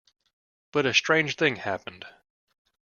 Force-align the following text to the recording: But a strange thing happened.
But 0.71 0.87
a 0.87 0.95
strange 0.95 1.35
thing 1.35 1.57
happened. 1.57 2.05